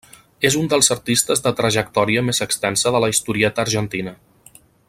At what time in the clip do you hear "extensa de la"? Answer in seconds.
2.49-3.13